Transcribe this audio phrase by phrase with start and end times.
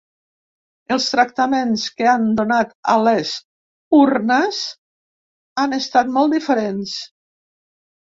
[0.95, 3.35] Els tractaments que han donat a les
[4.01, 4.65] urnes
[5.67, 7.01] han estat molt diferents.